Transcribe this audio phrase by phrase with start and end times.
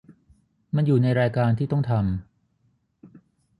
[0.75, 3.23] มันอยู่ในรายการที่ต้องทำ